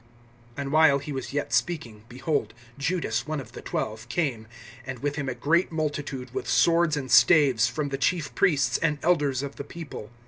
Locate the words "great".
5.35-5.71